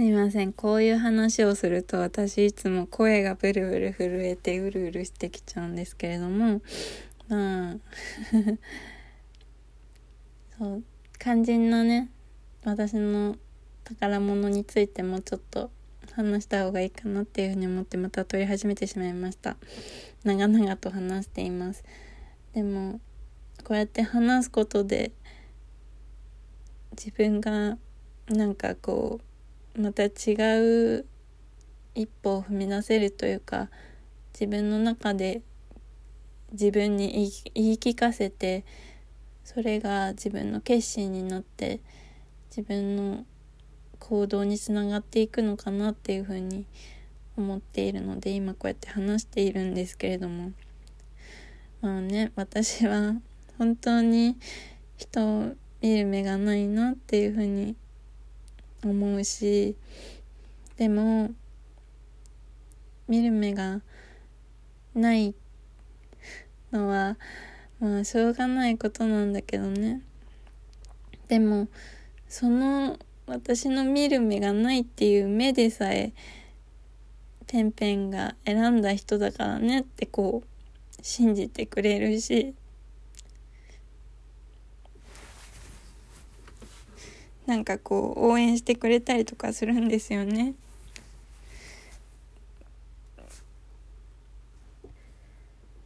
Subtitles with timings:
[0.00, 0.54] すいません。
[0.54, 6.62] こういう話をすると私いつも声がブルブル震えてうるうるしてきちゃうんですけれども、
[7.28, 7.76] まあ、
[10.58, 10.82] そう、
[11.18, 12.08] 肝心なね、
[12.64, 13.36] 私の
[13.84, 15.70] 宝物についてもちょっと
[16.12, 19.58] 話した方がいいかなっていうふうに思ってまた撮り始めてしまいました。
[20.24, 21.84] 長々と話しています。
[22.54, 23.00] でも、
[23.64, 25.12] こうやって話すことで
[26.92, 27.76] 自分が
[28.30, 29.29] なんかこう
[29.76, 31.06] また違う
[31.94, 33.68] 一歩を踏み出せるというか
[34.32, 35.42] 自分の中で
[36.52, 38.64] 自分に言い聞かせて
[39.44, 41.80] それが自分の決心になって
[42.48, 43.24] 自分の
[43.98, 46.66] 行動につながっていくのかなっていうふうに
[47.36, 50.52] 思っているので今こうやって話しているんですけれども。
[51.80, 53.14] まあね私は
[53.56, 54.36] 本当に
[54.98, 57.74] 人を見る目がないなっていうふうに
[58.84, 59.76] 思うし
[60.76, 61.30] でも
[63.08, 63.80] 見る目が
[64.94, 65.34] ない
[66.72, 67.16] のは
[67.80, 70.02] まあしょうがないことなんだけどね。
[71.28, 71.68] でも
[72.28, 76.12] その私の見る目がないっていう目でさえ
[77.46, 82.54] ペンペンが選んだ人だからねってこう信じてくれるし。
[87.50, 90.54] なんかこう応援してくれたりとかするんですよね。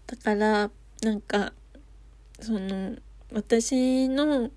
[0.06, 0.70] だから
[1.00, 1.54] なんか
[2.38, 2.96] その
[3.32, 4.50] 私の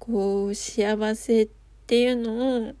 [0.00, 1.48] こう幸せっ
[1.86, 2.74] ていうのを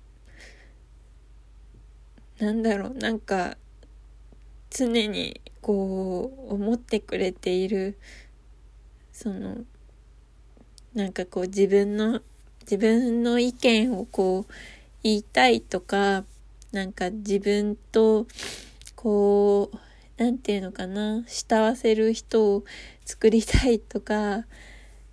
[2.40, 3.56] なんだろうなんか
[4.68, 7.96] 常にこう思ってくれている
[9.12, 9.58] その
[10.92, 12.20] なんかこう自分の
[12.62, 14.52] 自分の意見をこう
[15.02, 16.24] 言いたいとか、
[16.72, 18.26] なんか自分と
[18.96, 22.64] こう、なんていうのかな、慕わせる人を
[23.04, 24.46] 作りたいとか、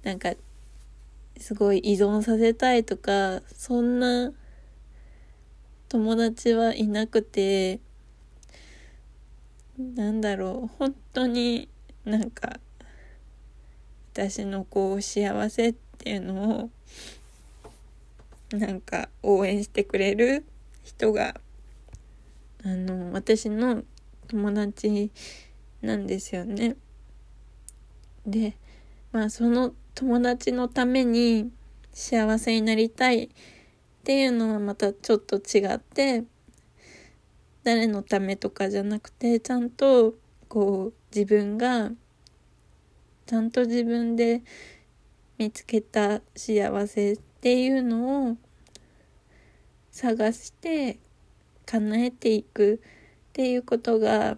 [0.03, 0.34] なんか
[1.38, 4.31] すごい依存させたいとか、そんな
[5.90, 7.79] 友達はいなくて、
[9.78, 11.68] なんだろう、本当に
[12.06, 12.59] なんか
[14.13, 16.69] 私のこう幸せっていうのを
[18.52, 20.46] なんか応援してくれる
[20.84, 21.40] 人が
[22.64, 23.84] あの私の
[24.28, 25.12] 友達
[25.82, 26.76] なんですよね。
[28.26, 28.56] で
[29.12, 31.52] まあその友達のために
[31.92, 33.30] 幸せになりたいっ
[34.04, 36.24] ていうのはまたちょっと違って
[37.64, 40.16] 誰のためとかじゃなくてちゃんと
[40.48, 41.92] こう自分が
[43.26, 44.42] ちゃんと自分で
[45.38, 48.38] 見つけた幸せっていうのを
[49.91, 51.00] 探して
[51.66, 52.81] 叶えていく
[53.29, 54.38] っていうことが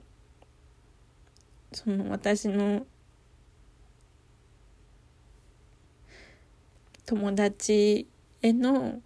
[1.72, 2.86] その私の
[7.08, 8.08] 友達
[8.44, 9.02] への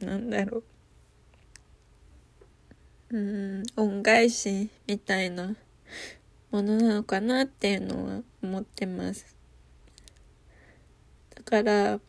[0.00, 0.64] なんだろう。
[3.10, 5.54] うん恩返しみたいな
[6.50, 9.36] ものなのかなっていうのは思ってます。
[11.34, 12.00] だから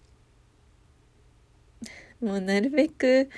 [2.22, 3.30] もうなるべく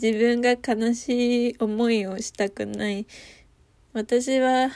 [0.00, 3.06] 自分が悲しい思いをしたくない。
[3.94, 4.70] 私は、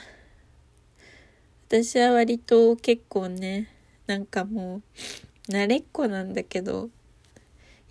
[1.69, 3.69] 私は割と結構ね、
[4.07, 4.83] なんかも
[5.49, 6.89] う、慣れっこなんだけど、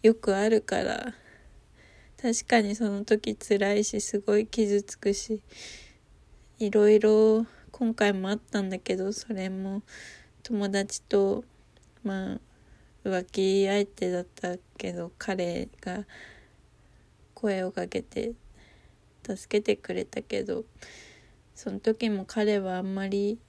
[0.01, 1.13] よくあるから、
[2.19, 5.43] 確かにその時辛いし、すごい傷つくし、
[6.57, 9.83] いろいろ今回もあったんだけど、それも
[10.41, 11.43] 友達と、
[12.03, 12.39] まあ、
[13.03, 16.05] 浮気相手だったけど彼が
[17.33, 18.33] 声をかけて
[19.23, 20.65] 助けてくれたけど
[21.55, 23.39] その時も彼はあんまり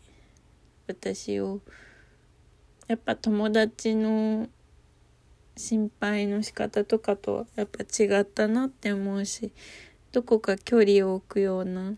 [0.87, 1.61] 私を
[2.89, 4.49] やっぱ友達の
[5.57, 9.53] 心配の仕方とかとはやっぱ違ったなって思うし
[10.13, 11.95] どこか距離を置くような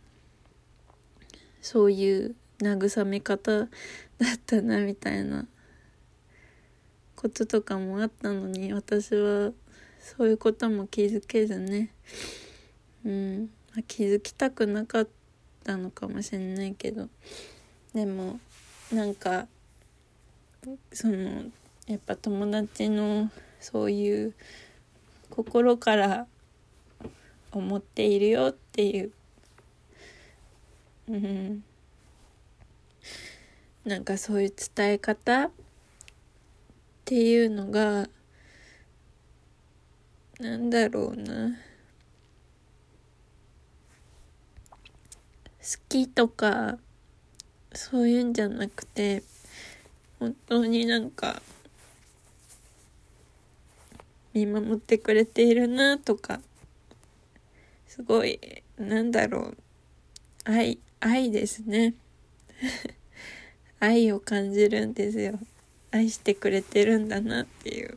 [1.63, 3.69] そういう慰め方だっ
[4.45, 5.47] たなみたいな
[7.25, 9.51] こととかもあったのに私は
[9.99, 11.89] そういうことも気づけずね。
[13.03, 13.51] うん。
[13.89, 15.09] 気づきたくなかっ
[15.65, 17.09] たのかもしれないけど。
[17.95, 18.39] でも
[18.93, 19.47] なんか
[20.93, 21.45] その
[21.87, 24.35] やっぱ友達のそういう
[25.31, 26.27] 心から
[27.53, 29.13] 思っているよっていう。
[31.09, 31.65] うん。
[33.87, 35.51] なんかそういう伝え方
[37.05, 38.09] っていうのが
[40.41, 41.51] なんだろうな。
[45.61, 46.79] 好きとか
[47.75, 49.23] そういうんじゃなくて
[50.19, 51.43] 本当になんか
[54.33, 56.41] 見守ってくれているなとか
[57.87, 58.41] すごい
[58.79, 59.57] なんだろう。
[60.45, 61.97] 愛愛ですね。
[63.79, 65.39] 愛を感じるんですよ。
[65.95, 67.97] 愛してくれてるんだなっていう。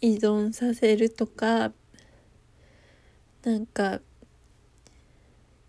[0.00, 1.70] 依存させるとか
[3.44, 4.00] なんか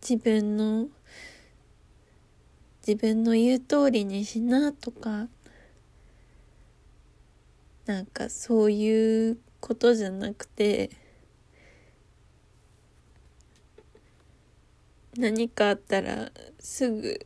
[0.02, 0.88] 自分の
[2.88, 5.28] 自分の言う通りにしなとか
[7.86, 10.90] なんかそういうことじゃなくて
[15.16, 17.20] 何かあったらすぐ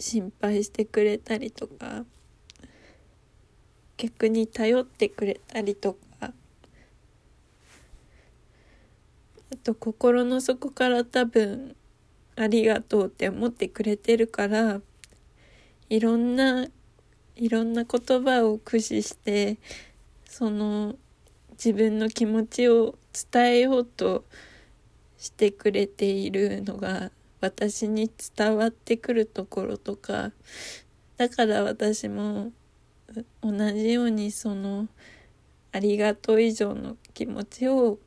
[0.00, 2.04] 心配してくれたりとか
[3.96, 6.32] 逆に頼ってくれたりとかあ
[9.62, 11.76] と心の底から多分
[12.36, 14.80] ありがとうって思ってくれてるから
[15.90, 16.66] いろんな
[17.36, 19.58] いろんな言葉を駆使して
[20.24, 20.94] その
[21.52, 22.94] 自分の気持ちを
[23.32, 24.24] 伝えようと
[25.18, 30.32] してくれているのが私に伝わってくるところとか
[31.16, 32.52] だから私も
[33.42, 34.88] 同じようにその
[35.72, 37.98] ありがとう以上の気持ちを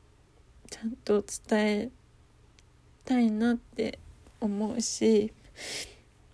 [0.70, 1.90] ちゃんと伝え
[3.06, 4.00] たいなって
[4.40, 5.32] 思うし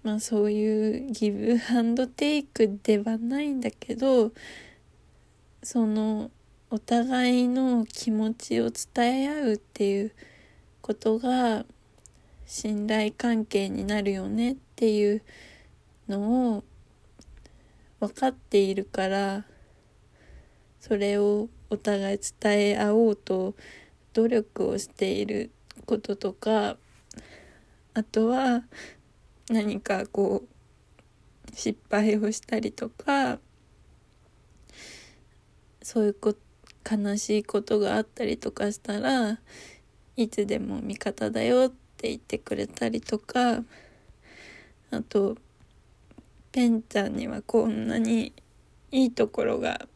[0.04, 4.32] まあそういうギブハンドテイクではないんだけど
[5.62, 6.32] その
[6.70, 10.12] お互いの気持ちを伝え合うっていう
[10.82, 11.66] ことが
[12.50, 15.22] 信頼関係になるよねっていう
[16.08, 16.64] のを
[18.00, 19.46] 分かっているから
[20.80, 23.54] それをお互い伝え合おうと
[24.14, 25.52] 努力をしている
[25.86, 26.78] こととか
[27.94, 28.64] あとは
[29.52, 33.38] 何かこう失敗をしたりとか
[35.84, 36.34] そういうこ
[36.90, 39.38] 悲しいことがあったりとかしたら
[40.16, 43.64] いつでも味方だよってってくれたりとか
[44.92, 45.38] あと
[46.52, 48.34] ペンちゃんにはこんなに
[48.92, 49.88] いいところが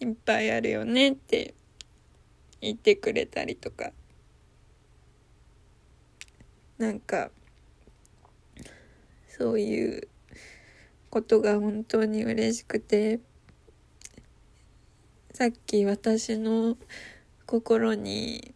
[0.00, 1.54] いっぱいあるよねって
[2.60, 3.92] 言ってくれたりとか。
[6.78, 7.30] なんか
[9.28, 10.08] そういう
[11.10, 13.20] ことが本当に嬉しくて
[15.32, 16.76] さっき私の
[17.46, 18.51] 心に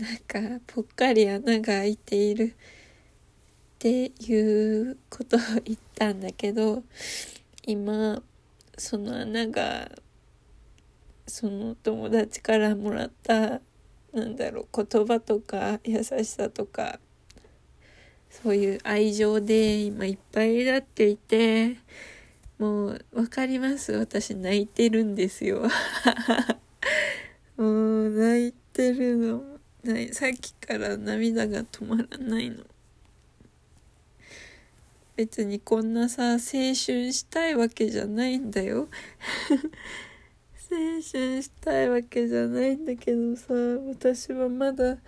[0.00, 2.54] なんかぽっかり穴が開いている
[3.76, 6.82] っていうことを言ったんだけど
[7.66, 8.22] 今
[8.76, 9.90] その穴が
[11.26, 13.60] その友達からもらった
[14.12, 16.98] なんだろう言葉とか優しさとか
[18.30, 21.76] そういう愛情で今いっぱいになっていて
[22.58, 23.92] もう分かります。
[23.92, 25.68] 私泣いてるんですよ。
[27.58, 29.55] もう泣いてるの。
[29.86, 30.12] ない。
[30.14, 32.64] さっきから涙が止まらないの。
[35.16, 38.88] 別にこんなさ青春したいわけじゃないんだよ。
[40.70, 44.98] 青春したいわけじゃないんだけどさ私はまだ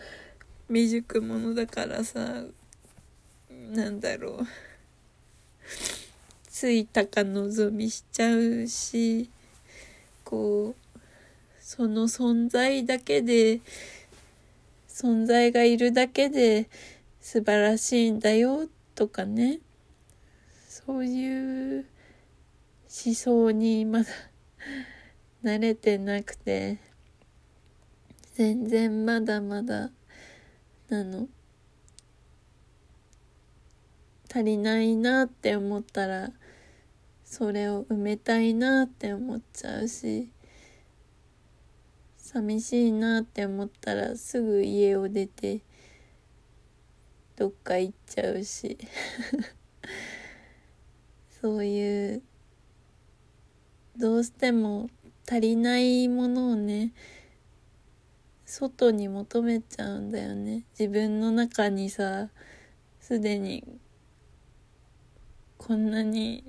[0.68, 2.44] 未熟者だからさ
[3.70, 4.46] なんだろう。
[6.48, 9.30] ついたか望みしちゃうし
[10.24, 10.88] こう
[11.60, 13.60] その存在だけで
[15.00, 16.68] 存在がいるだけで
[17.20, 19.60] 素晴らしいんだよとかね。
[20.68, 21.86] そういう
[23.06, 24.08] 思想にまだ
[25.44, 26.78] 慣れてなくて
[28.34, 29.92] 全然まだまだ
[30.88, 31.28] なの。
[34.28, 36.32] 足りないなって思ったら
[37.24, 40.32] それを埋めたいなって思っちゃうし。
[42.30, 45.62] 寂しいなって思ったらすぐ家を出て
[47.36, 48.76] どっか行っちゃうし。
[51.40, 52.22] そういう
[53.96, 54.90] どうしても
[55.26, 56.92] 足りないものをね
[58.44, 60.64] 外に求めちゃうんだよね。
[60.78, 62.28] 自分の中にさ
[63.00, 63.64] すでに
[65.56, 66.44] こんなに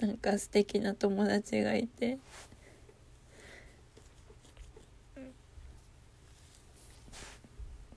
[0.00, 2.18] なんか素敵な友達がいて。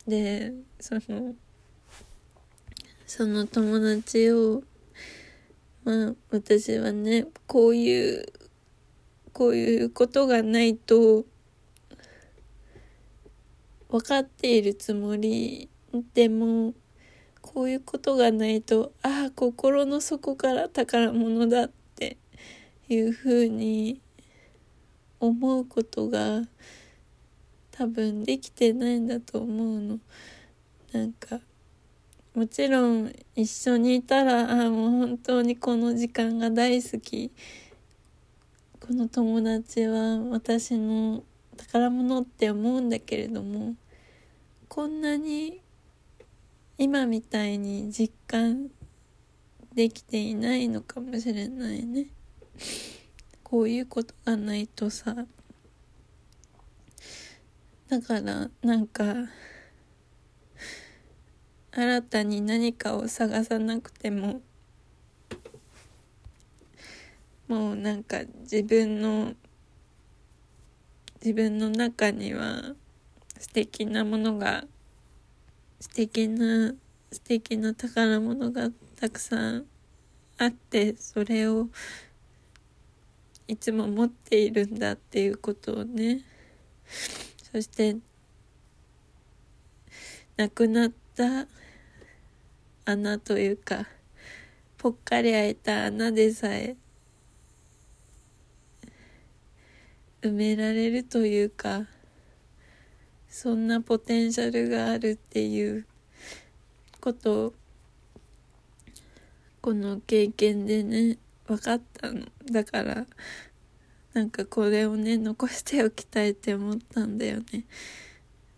[0.07, 1.35] でその
[3.07, 4.63] その友達を
[5.83, 8.25] まあ私はねこういう
[9.33, 11.25] こういうことがないと
[13.89, 15.69] 分かっているつもり
[16.13, 16.74] でも
[17.41, 22.17] こういうことがないとああ心の底から宝物だって
[22.89, 24.01] いうふうに
[25.19, 26.41] 思うことが
[27.77, 30.00] 多分できてないんだと思うの。
[30.94, 31.39] なんか
[32.34, 37.32] もちろん一緒にいたらあもう本当にこの時間が大好き
[38.79, 41.24] この友達は私の
[41.58, 43.75] 宝物って思うんだけれども
[44.67, 45.62] こんなに
[46.77, 48.70] 今みたいに実感
[49.74, 52.08] できていないのかもしれないね
[53.44, 55.25] こういうことがないとさ
[57.88, 59.04] だからなんか
[61.72, 64.42] 新たに何かを探さなくても
[67.48, 69.34] もうなんか自分の
[71.24, 72.74] 自分の中には
[73.38, 74.63] 素敵なものが
[75.80, 76.74] 素敵な
[77.12, 79.65] 素敵な宝物がたくさん
[80.39, 81.68] あってそれを
[83.48, 86.22] いつも持っているんだっていうことをね。
[87.55, 87.95] そして
[90.35, 91.47] 亡くなった
[92.83, 93.88] 穴というか
[94.77, 96.75] ぽっかり開いた穴でさえ
[100.21, 101.85] 埋められるというか
[103.29, 105.88] そんなポテンシャルがあるっていう
[107.00, 107.53] ことを
[109.62, 112.25] この経験でね分かったの。
[112.51, 113.05] だから
[114.15, 117.65] なんかこれをね残しておきたいって思ったんだよね。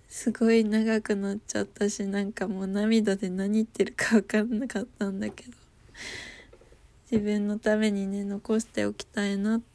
[0.07, 5.51] すごい長くなっちゃったしなんかもう涙で何言ってるか分かんなかったんだけど。
[7.11, 9.65] 自分のためにね残しておきたいなって